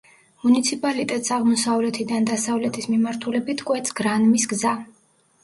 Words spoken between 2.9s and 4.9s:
მიმართულებით კვეთს გრანმის გზა.